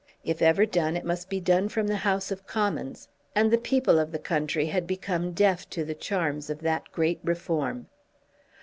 If 0.23 0.41
ever 0.41 0.65
done 0.65 0.97
it 0.97 1.05
must 1.05 1.29
be 1.29 1.39
done 1.39 1.69
from 1.69 1.85
the 1.85 1.97
House 1.97 2.31
of 2.31 2.47
Commons; 2.47 3.07
and 3.35 3.51
the 3.51 3.57
people 3.59 3.99
of 3.99 4.11
the 4.11 4.17
country 4.17 4.65
had 4.65 4.87
become 4.87 5.31
deaf 5.33 5.69
to 5.69 5.85
the 5.85 5.93
charms 5.93 6.49
of 6.49 6.61
that 6.61 6.91
great 6.91 7.19
reform. 7.23 7.85